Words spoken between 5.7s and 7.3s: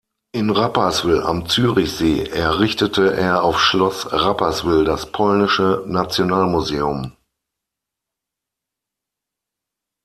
Nationalmuseum.